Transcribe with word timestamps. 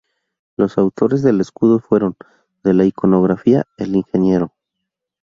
Los 0.57 0.79
autores 0.79 1.21
del 1.21 1.41
escudo 1.41 1.77
fueron: 1.77 2.15
de 2.63 2.73
la 2.73 2.85
iconografía, 2.85 3.65
el 3.77 3.97
Ing. 3.97 4.49